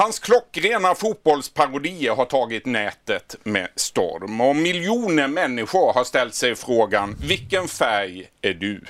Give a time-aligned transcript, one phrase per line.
[0.00, 7.16] Hans klockrena fotbollsparodier har tagit nätet med storm och miljoner människor har ställt sig frågan
[7.22, 8.80] vilken färg är du?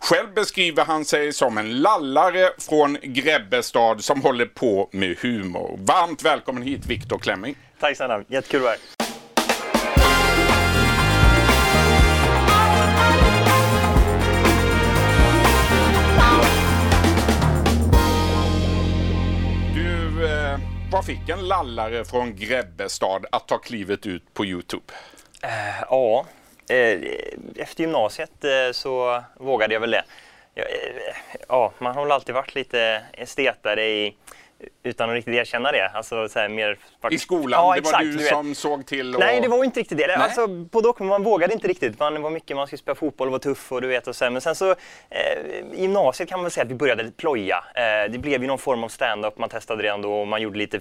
[0.00, 5.78] Själv beskriver han sig som en lallare från Grebbestad som håller på med humor.
[5.78, 7.56] Varmt välkommen hit Viktor Klemming.
[7.80, 9.03] Tack snälla, jättekul att vara här.
[21.44, 24.84] En lallare från Grebbestad att ta klivet ut på Youtube?
[25.42, 26.26] Eh, ja,
[26.68, 27.00] eh,
[27.56, 30.04] efter gymnasiet eh, så vågade jag väl det.
[31.48, 34.16] Ja, man har väl alltid varit lite estetare i,
[34.82, 35.88] utan att riktigt erkänna det.
[35.94, 36.78] Alltså, så här, mer,
[37.10, 37.50] I skolan?
[37.66, 38.28] Ja, det var exakt, du vet.
[38.28, 39.14] som såg till?
[39.14, 39.20] Och...
[39.20, 40.06] Nej, det var inte riktigt det.
[40.06, 40.16] Nej.
[40.16, 41.98] Alltså, och, men man vågade inte riktigt.
[41.98, 44.24] Man var mycket, man skulle spela fotboll och vara tuff och du vet och så.
[44.24, 44.30] här.
[44.30, 44.76] Men sen så, eh,
[45.72, 47.64] i gymnasiet kan man säga att vi började ploja.
[47.74, 50.58] Eh, det blev ju någon form av stand-up, man testade redan då och man gjorde
[50.58, 50.80] lite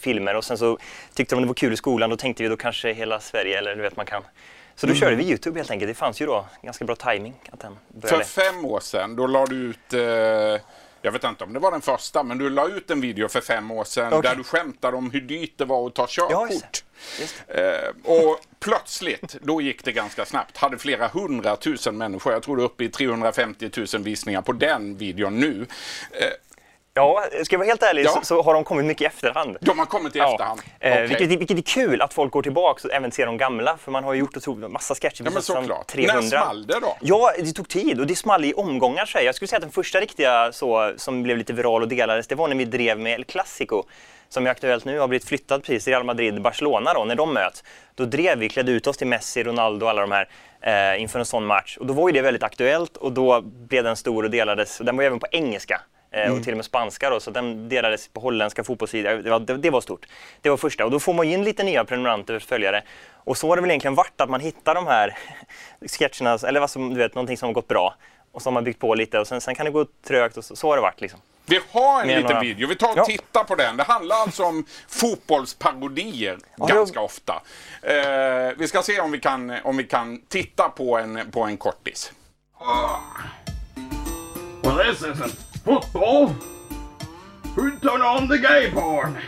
[0.00, 0.78] filmer och sen så
[1.14, 2.10] tyckte de det var kul i skolan.
[2.10, 4.22] Då tänkte vi då kanske hela Sverige, eller du vet man kan.
[4.74, 4.94] Så Mm.
[4.94, 5.90] då körde vi Youtube helt enkelt.
[5.90, 8.24] Det fanns ju då ganska bra timing att den För började.
[8.24, 10.60] fem år sedan, då la du ut, eh,
[11.02, 13.40] jag vet inte om det var den första, men du la ut en video för
[13.40, 14.30] fem år sedan Okej.
[14.30, 16.84] där du skämtade om hur dyrt det var att ta körkort.
[17.48, 20.56] Eh, och plötsligt, då gick det ganska snabbt.
[20.56, 24.96] Hade flera hundratusen människor, jag tror det är uppe i 350 000 visningar på den
[24.96, 25.66] videon nu.
[26.10, 26.26] Eh,
[26.94, 28.10] Ja, ska jag vara helt ärlig Ja.
[28.10, 29.56] så, så har de kommit mycket i efterhand.
[29.60, 30.60] de har kommit i efterhand.
[30.80, 31.06] Eh, Okej.
[31.06, 33.76] vilket, vilket är kul att folk går tillbaka och även ser de gamla.
[33.76, 35.22] För man har ju gjort otroligt massa sketcher.
[35.24, 35.86] Ja, men som såklart.
[35.86, 36.14] 300.
[36.20, 36.96] När small det då?
[37.00, 39.06] Ja, det tog tid och det small i omgångar.
[39.06, 42.26] Så jag skulle säga att den första riktiga så, som blev lite viral och delades,
[42.26, 43.82] det var när vi drev med El Clasico.
[44.28, 47.64] Som är aktuellt nu, har blivit flyttad precis Real Madrid-Barcelona då, när de möts.
[47.94, 50.28] Då drev vi, klädde ut oss till Messi, Ronaldo och alla de här
[50.94, 51.76] eh, inför en sån match.
[51.80, 54.80] Och då var ju det väldigt aktuellt och då blev den stor och delades.
[54.80, 55.80] Och den var ju även på engelska.
[56.12, 56.38] Eh, Mm.
[56.38, 59.10] Och till och med spanska då, så den delades på holländska fotbollssidor.
[59.10, 60.06] Det var, det, det var stort.
[60.40, 60.84] Det var första.
[60.84, 62.82] Och då får man in lite nya prenumeranter och följare.
[63.24, 65.18] Och så har det väl egentligen varit att man hittar de här
[65.86, 67.94] sketcherna, eller vad som, du vet, någonting som har gått bra.
[68.32, 70.44] Och så har man byggt på lite och sen, sen kan det gå trögt och
[70.44, 71.20] så, så har det varit liksom.
[71.46, 73.04] Vi har en Mer liten några- video, vi tar och Ja.
[73.04, 73.76] tittar på den.
[73.76, 77.42] Det handlar alltså om fotbollsparodier Ja, ganska jag- ofta.
[77.82, 81.56] Eh, vi ska se om vi kan, om vi kan titta på en, på en
[81.56, 82.12] kortis.
[84.62, 86.28] Well, this isn't football.
[87.54, 89.18] Who turned on the gay porn?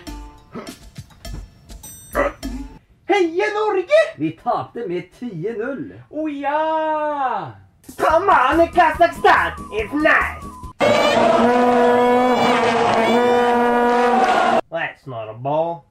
[3.09, 4.03] Heia Norge!
[4.17, 6.01] Vi tapte med 10-0.
[6.11, 7.53] Å ja!
[7.97, 9.53] Come on, Kazakhstan!
[9.73, 10.45] It's nice!
[14.71, 15.85] That's not a ball.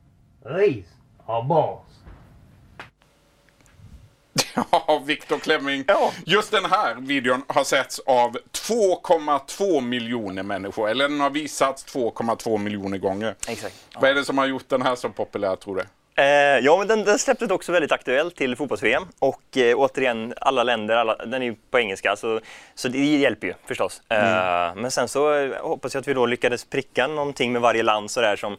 [0.45, 0.87] These
[1.27, 2.00] are balls.
[4.71, 5.83] Ja, Viktor Klemming.
[5.87, 6.11] Ja.
[6.25, 10.89] Just den här videon har setts av 2,2 miljoner människor.
[10.89, 13.35] Eller den har visats 2,2 miljoner gånger.
[13.47, 13.75] Exakt.
[13.95, 15.83] Vad är det som har gjort den här så populär tror du?
[16.15, 19.03] Eh, ja, men den, den släpptes också väldigt aktuellt till fotbolls-VM.
[19.19, 22.39] Och eh, återigen, alla länder, alla, den är ju på engelska, så,
[22.75, 24.01] så det hjälper ju förstås.
[24.09, 27.83] Eh, men sen så eh, hoppas jag att vi då lyckades pricka någonting med varje
[27.83, 28.57] land sådär som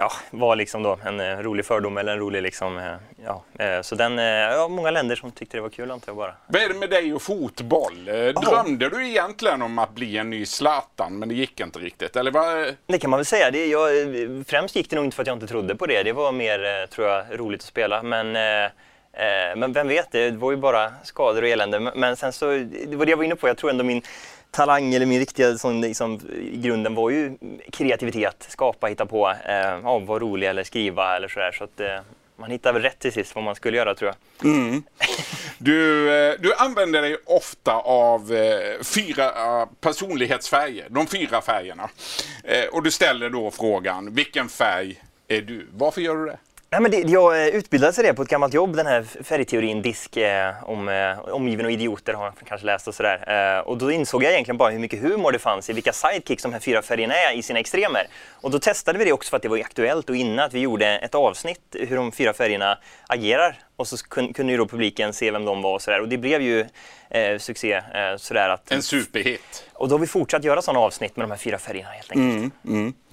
[0.00, 2.94] ja, var liksom då en eh, rolig fördom eller en rolig liksom, eh,
[3.24, 3.64] ja.
[3.64, 6.34] Eh, så den, eh, ja, många länder som tyckte det var kul antar jag bara.
[6.46, 8.08] Vad är det med dig och fotboll?
[8.08, 12.16] Eh, Drömde du egentligen om att bli en ny Zlatan, men det gick inte riktigt?
[12.16, 12.74] Eller vad?
[12.86, 13.50] Det kan man väl säga.
[13.50, 13.90] Det, jag,
[14.46, 16.02] främst gick det nog inte för att jag inte trodde på det.
[16.02, 18.02] Det var mer, eh, tror jag, roligt att spela.
[18.02, 21.80] Men, eh, eh, men vem vet, det var ju bara skador och elände.
[21.80, 22.46] Men sen så,
[22.86, 24.02] det var det jag var inne på, jag tror ändå min
[24.50, 27.38] talang eller min riktiga sån, liksom, i grunden var ju
[27.72, 31.52] kreativitet, skapa, hitta på, eh, ja, vara rolig eller skriva eller sådär.
[31.52, 32.00] Så att, eh,
[32.36, 34.46] man hittar väl rätt till sist vad man skulle göra tror jag.
[35.62, 41.90] Du, eh, du använder dig ofta av eh, fyra eh, personlighetsfärger, de fyra färgerna.
[42.72, 45.66] Och du ställer då frågan, vilken färg är du?
[45.72, 46.38] Varför gör du det?
[46.72, 49.82] Nej, men det, jag utbildades utbildade sig det på ett gammalt jobb, den här färgteorin,
[49.82, 53.56] disk eh, om eh, omgiven och idioter har jag kanske läst och sådär.
[53.58, 56.42] Eh, och då insåg jag egentligen bara hur mycket humor det fanns i vilka sidekicks
[56.42, 58.06] de här fyra färgerna är i sina extremer.
[58.40, 60.60] Och då testade vi det också för att det var aktuellt och innan att vi
[60.60, 63.58] gjorde ett avsnitt hur de fyra färgerna agerar.
[63.80, 66.00] Och så kun, kunde ju då publiken se vem de var och sådär.
[66.00, 66.60] Och det blev ju
[67.10, 68.70] eh, succé eh, sådär att...
[68.70, 69.64] En superhit.
[69.72, 72.54] Och då har vi fortsatt göra sådana avsnitt med de här fyra färgerna helt enkelt.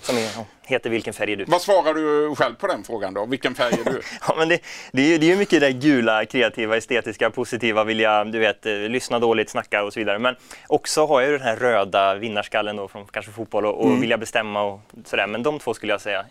[0.02, 0.30] Som är,
[0.66, 1.46] heter Vilken färg är du?
[1.46, 3.26] Vad svarar du själv på den frågan då?
[3.26, 4.02] Vilken färg är du?
[4.28, 4.60] Ja, men det,
[4.92, 8.74] det, är ju, det är mycket det gula, kreativa, estetiska, positiva, vilja, du vet, eh,
[8.74, 10.20] lyssna dåligt, snacka och så vidare.
[10.20, 10.36] Men
[10.68, 14.18] också har jag ju den här röda vinnarskallen då från kanske fotboll och, och vilja
[14.18, 15.28] bestämma och sådär.
[15.28, 16.26] Men de två skulle jag säga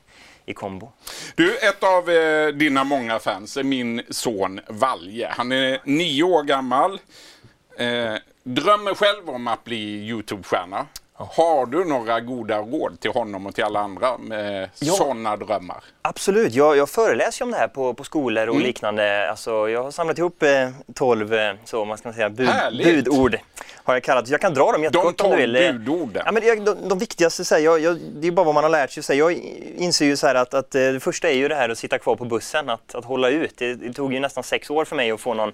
[0.46, 0.93] i kombo.
[1.34, 5.28] Du, ett av eh, dina många fans är min son Valje.
[5.37, 7.00] Han är nio år gammal.
[7.78, 10.87] Eh, drömmer själv om att bli Youtube-stjärna.
[11.19, 14.93] Har du några goda råd till honom och till alla andra med Ja.
[14.93, 15.84] sådana drömmar?
[16.02, 18.66] Absolut, jag, jag föreläser om det här på, på skolor och Mm.
[18.66, 19.31] liknande.
[19.31, 22.48] Alltså, jag har samlat ihop eh, 12 eh, så, man ska säga, bud,
[22.84, 23.37] budord.
[23.87, 24.29] Har jag kallat.
[24.29, 25.56] Jag kan dra dem De jättekort om du vill.
[25.56, 26.23] Eh, budorden.
[26.27, 28.65] Ja, men det- de, de viktigaste, så här, jag, jag, det är bara vad man
[28.65, 29.03] har lärt sig.
[29.03, 29.33] Så här, jag
[29.77, 31.99] inser ju så här att, att eh, det första är ju det här att sitta
[31.99, 33.53] kvar på bussen, att, att hålla ut.
[33.59, 35.53] Det, det tog ju nästan sex år för mig att få någon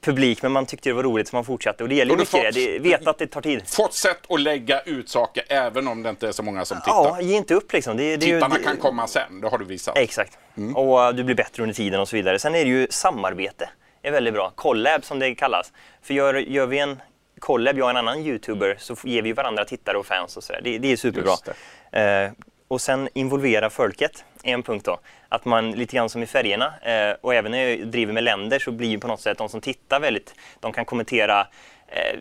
[0.00, 1.82] publik, men man tyckte det var roligt så man fortsatte.
[1.82, 2.78] Och det gäller ju mycket fått- det.
[2.78, 3.62] Vet att det tar tid.
[3.66, 6.92] Fortsätt att lägga ut saker även om det inte är så många som tittar.
[6.92, 7.96] Ja, ge inte upp liksom.
[7.96, 9.98] Det, det, Tittarna det- kan komma sen, det har du visat.
[9.98, 10.38] Exakt.
[10.56, 10.76] Mm.
[10.76, 12.38] Och uh, du blir bättre under tiden och så vidare.
[12.38, 13.68] Sen är det ju samarbete.
[14.02, 14.52] är väldigt bra.
[14.54, 15.72] Collab som det kallas.
[16.02, 17.00] För gör, gör vi en
[17.40, 20.44] collab, jag och en annan youtuber, så f- ger vi varandra tittare och fans och
[20.44, 20.60] sådär.
[20.64, 21.30] Det, det är superbra.
[21.30, 21.48] Just
[21.92, 22.30] Eh,
[22.68, 25.00] och sen involvera folket är en punkt då.
[25.28, 28.58] Att man lite grann som i färgerna eh, och även när jag driver med länder
[28.58, 31.46] så blir ju på något sätt de som tittar väldigt, de kan kommentera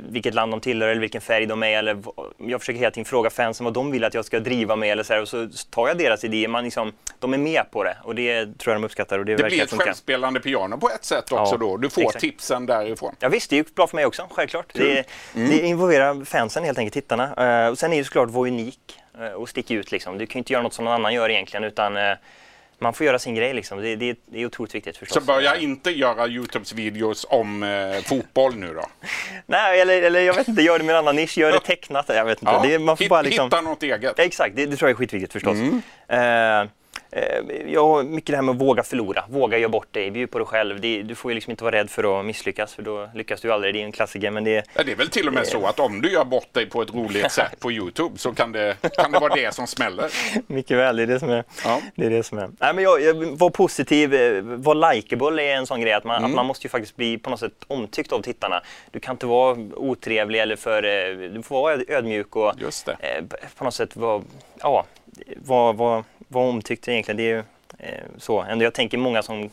[0.09, 1.77] vilket land de tillhör eller vilken färg de är.
[1.77, 1.97] Eller,
[2.37, 5.03] jag försöker hela tiden fråga fansen vad de vill att jag ska driva med eller
[5.03, 6.47] så här, och så tar jag deras idéer.
[6.47, 9.19] Man liksom, de är med på det och det tror jag de uppskattar.
[9.19, 11.77] Och det, Det blir ett självspelande piano på ett sätt också Ja, då.
[11.77, 12.19] Du får exakt.
[12.19, 13.15] tipsen därifrån.
[13.19, 14.65] Ja visst, det är ju bra för mig också, självklart.
[14.73, 15.05] Det,
[15.35, 15.49] Mm.
[15.49, 17.63] det involverar fansen helt enkelt, tittarna.
[17.65, 18.79] Eh, och sen är det såklart vara unik
[19.19, 20.17] eh, och sticka ut liksom.
[20.17, 22.13] Du kan ju inte göra något som någon annan gör egentligen utan eh,
[22.81, 23.81] man får göra sin grej liksom.
[23.81, 25.25] Det, det, det är otroligt viktigt Så förstås.
[25.25, 28.81] börja inte göra Youtubes videos om eh, fotboll nu då.
[29.45, 32.05] Nej, eller, eller jag vet inte, gör det med en annan nisch, gör det tecknat.
[32.07, 32.51] Jag vet inte.
[32.51, 33.45] Ja, det, man får hit- bara liksom...
[33.45, 34.19] Hitta något eget.
[34.19, 35.57] Exakt, det, det tror jag är skitviktigt förstås.
[35.57, 35.81] Mm.
[36.07, 36.69] Eh,
[37.11, 37.23] eh,
[37.67, 40.47] ja, mycket det här med att våga förlora, våga göra bort dig, bjud på dig
[40.47, 40.81] själv.
[40.81, 43.51] Det, du får ju liksom inte vara rädd för att misslyckas för då lyckas du
[43.53, 43.73] aldrig.
[43.73, 45.79] Det är en klassiker men det, Ja, det är väl till och med så att
[45.79, 49.11] om du gör bort dig på ett roligt sätt på Youtube så kan det, kan
[49.11, 50.11] det vara det som smäller.
[50.47, 51.43] Mycket väl, det är det som är.
[51.65, 51.81] Ja.
[51.95, 52.49] Det är, det som är.
[52.59, 55.93] Nej, men jag, jag, var positiv, eh, var likeable är en sån grej.
[55.93, 56.31] Att man, Mm.
[56.31, 58.61] att man måste ju faktiskt bli på något sätt omtyckt av tittarna.
[58.91, 60.83] Du kan inte vara otrevlig eller för...
[60.83, 62.97] eh, Du får vara öd- ödmjuk och Just det.
[63.57, 64.21] på något sätt vara
[64.61, 64.85] ja,
[65.45, 67.17] var, var, var omtyckt egentligen.
[67.17, 67.43] Det är ju
[67.77, 68.41] eh, så.
[68.41, 69.49] Ändå jag tänker många som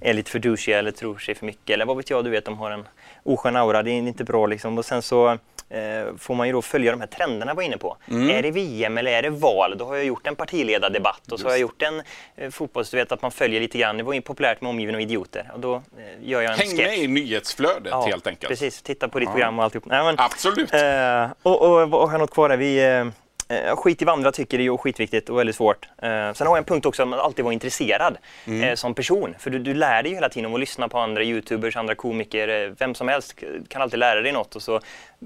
[0.00, 2.44] är lite för douchiga eller tror sig för mycket eller vad vet jag, du vet,
[2.44, 2.84] de har en
[3.22, 3.82] oskön aura.
[3.82, 4.78] Det är inte bra liksom.
[4.78, 5.30] Och sen så
[5.68, 7.96] eh, får man ju då följa de här trenderna jag var inne på.
[8.10, 8.30] Mm.
[8.30, 9.78] Är det VM eller är det val?
[9.78, 12.02] Då har jag gjort en partiledardebatt och så har jag gjort en
[12.36, 12.90] eh, fotbolls...
[12.90, 13.96] Du vet att man följer lite grann.
[13.96, 15.50] Det var ju populärt med omgiven av idioter.
[15.54, 15.80] Och då eh,
[16.22, 16.86] gör jag en Häng sketch.
[16.86, 18.48] med i nyhetsflödet Ja, helt enkelt.
[18.48, 19.84] Precis, titta på ditt program och alltihop.
[19.86, 20.74] Nej, men, Absolut.
[20.74, 22.56] Eh, och, och vad har jag något kvar där?
[22.56, 23.12] Vi,
[23.54, 25.88] eh, skit i vad andra tycker är ju skitviktigt och väldigt svårt.
[26.02, 28.16] Eh, sen har jag en punkt också om att alltid vara intresserad
[28.46, 28.62] Mm.
[28.64, 29.34] eh, som person.
[29.38, 31.94] För du, du lär dig ju hela tiden om att lyssna på andra youtubers, andra
[31.94, 32.48] komiker.
[32.48, 33.34] Eh, vem som helst
[33.68, 34.56] kan alltid lära dig något.
[34.56, 34.80] Och så,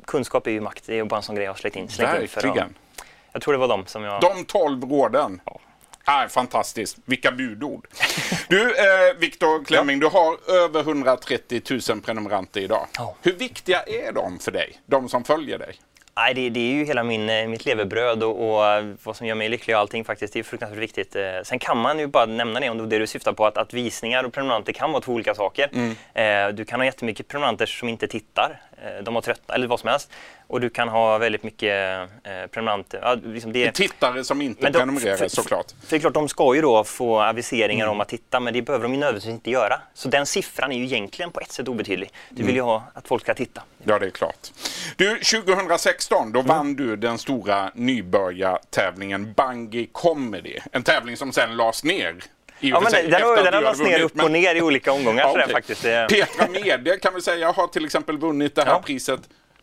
[0.06, 1.88] kunskap är ju makt, det är bara en sån grej jag har släckt in.
[1.88, 2.68] slängt in för Verkligen.
[2.68, 4.20] att- Jag tror det var de som jag...
[4.20, 5.40] De tolv råden.
[5.44, 5.60] Ja.
[6.04, 6.96] Ah, fantastiskt.
[7.04, 7.86] Vilka budord.
[8.48, 12.86] Du, eh, Viktor Klemming, du har över 130 000 prenumeranter idag.
[12.98, 13.14] Ja.
[13.22, 14.80] Hur viktiga är de för dig?
[14.86, 15.74] De som följer dig?
[16.20, 19.26] Nej, det, det är ju hela min, eh, mitt levebröd och, och eh, vad som
[19.26, 20.32] gör mig lycklig och allting faktiskt.
[20.32, 21.16] Det är fruktansvärt viktigt.
[21.16, 23.46] Eh, Sen kan man ju bara nämna det om det var det du syftar på,
[23.46, 25.68] att, att visningar och prenumeranter kan vara två olika saker.
[26.14, 28.60] Eh, Du kan ha jättemycket prenumeranter som inte tittar.
[28.84, 30.10] Eh, De har trött eller vad som helst.
[30.46, 33.00] Och du kan ha väldigt mycket eh, prenumeranter.
[33.02, 35.66] Ja, liksom det, Tittare som inte Men prenumererar för- såklart.
[35.70, 37.94] för det är klart, de ska ju då få aviseringar Mm.
[37.94, 39.80] om att titta, men det behöver de ju nödvändigtvis inte göra.
[39.94, 42.10] Så den siffran är ju egentligen på ett sätt obetydlig.
[42.30, 42.46] Du Mm.
[42.46, 43.62] vill ju ha att folk ska titta.
[43.84, 44.48] Ja, det är klart.
[44.96, 50.58] Du, 2016 då vann du den stora nybörjartävlingen Bungy Comedy.
[50.72, 52.16] En tävling som sen lades ner.
[52.60, 54.92] Ja, men sig, den, har, den har lagts ner upp men- och ner i olika
[54.92, 55.54] omgångar Ja, sådär okej.
[55.54, 55.82] faktiskt.
[55.82, 58.82] Det, Petra Mede kan vi säga har till exempel vunnit det här Ja.
[58.86, 59.20] priset.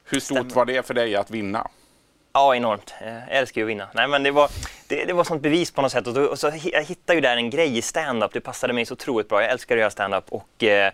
[0.09, 0.53] Hur stort Stämmer.
[0.55, 1.67] var det för dig att vinna?
[2.33, 2.93] Ja, enormt.
[3.01, 3.87] Jag älskar ju att vinna.
[3.93, 4.49] Nej, men det var,
[4.87, 6.07] det, det var sånt bevis på något sätt.
[6.07, 8.33] Och, då, och så, jag hittade ju där en grej i stand-up.
[8.33, 9.41] Det passade mig så otroligt bra.
[9.41, 10.23] Jag älskar att göra stand-up.
[10.29, 10.91] Och, eh,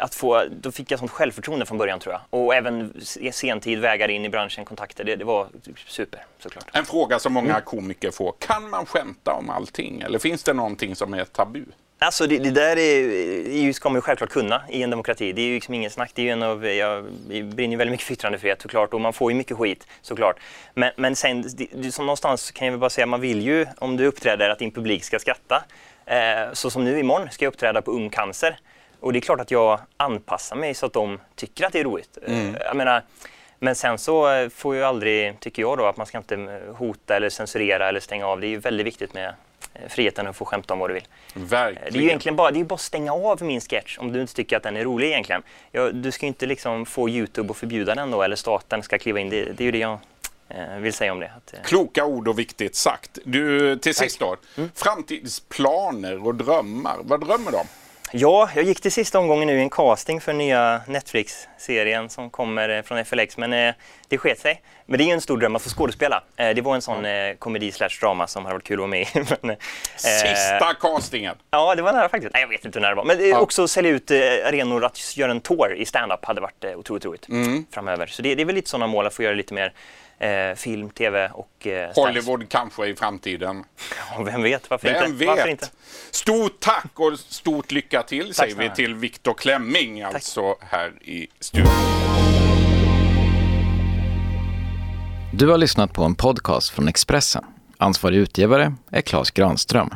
[0.00, 2.40] att få, då fick jag sånt självförtroende från början tror jag.
[2.40, 2.94] Och även
[3.32, 5.04] sentid, vägar in i branschen, kontakter.
[5.04, 5.48] Det, det var
[5.86, 6.64] super såklart.
[6.72, 8.34] En fråga som många komiker får.
[8.38, 10.00] Kan man skämta om allting?
[10.00, 11.64] Eller finns det någonting som är tabu?
[11.98, 15.32] Alltså det, det där är, ska man ju självklart kunna i en demokrati.
[15.32, 16.10] Det är ju liksom ingen snack.
[16.14, 19.12] Det är ju en av, jag brinner ju väldigt mycket för yttrandefrihet såklart och man
[19.12, 20.36] får ju mycket skit såklart.
[20.74, 23.96] Men, men sen, det, som någonstans kan jag väl bara säga, man vill ju om
[23.96, 25.64] du uppträder att din publik ska skratta.
[26.06, 28.58] Eh, så som nu imorgon ska jag uppträda på Ung Cancer.
[29.02, 31.84] Och det är klart att jag anpassar mig så att de tycker att det är
[31.84, 32.18] roligt.
[32.26, 33.02] Eh, jag menar,
[33.58, 36.74] men sen så eh, får ju aldrig, tycker jag då, att man ska inte eh,
[36.74, 38.40] hota eller censurera eller stänga av.
[38.40, 39.34] Det är ju väldigt viktigt med
[39.74, 41.06] eh, friheten att få skämta om vad du vill.
[41.34, 41.92] Verkligen.
[41.92, 44.20] Det är ju egentligen bara, det är bara att stänga av min sketch om du
[44.20, 45.42] inte tycker att den är rolig egentligen.
[45.70, 48.98] Ja, du ska ju inte liksom få Youtube att förbjuda den då eller staten ska
[48.98, 49.30] kliva in.
[49.30, 49.98] Det, det är ju det jag
[50.48, 51.30] eh, vill säga om det.
[51.36, 53.18] Att, eh, Kloka ord och viktigt sagt.
[53.24, 54.36] Du, till sist då.
[54.56, 54.70] Mm.
[54.74, 56.96] Framtidsplaner och drömmar.
[57.02, 57.66] Vad drömmer du om?
[58.14, 62.68] Ja, jag gick till sista omgången nu i en casting för nya Netflix-serien som kommer
[62.68, 63.74] eh, från FLX, men eh,
[64.08, 64.62] det sket sig.
[64.86, 66.22] Men det är ju en stor dröm att få skådespela.
[66.36, 68.88] Eh, det var en sån eh, komedi slash drama som hade varit kul att vara
[68.88, 69.06] med i.
[69.40, 69.56] Men, eh,
[69.96, 71.34] Sista castingen.
[71.50, 72.32] Ja, det var nära faktiskt.
[72.34, 73.04] Nej, jag vet inte hur nära det var.
[73.04, 77.04] Men eh, också sälja ut arenor, att göra en tour i stand-up hade varit otroligt
[77.04, 77.66] roligt Mm.
[77.70, 78.06] framöver.
[78.06, 79.72] Så det, det är väl lite sådana mål att få göra lite mer
[80.18, 83.64] eh, film, tv och eh, Hollywood kanske i framtiden.
[84.16, 84.70] Ja, vem vet?
[84.70, 85.26] Varför Vem inte?
[85.26, 85.50] Varför vet?
[85.50, 85.68] inte?
[86.10, 88.74] Stort tack och stort lycka till säger vi snälla.
[88.74, 91.68] till Viktor Klemming, alltså här i studion.
[95.34, 97.44] Du har lyssnat på en podcast från Expressen.
[97.78, 99.90] Ansvarig utgivare är Klas Granström.